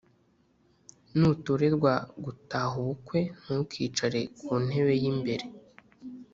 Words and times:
Nutorerwa 1.19 1.93
gutaha 2.23 2.73
ubukwe 2.83 3.19
ntukicare 3.41 4.21
ku 4.39 4.51
ntebe 4.65 4.93
y’imbere 5.01 5.45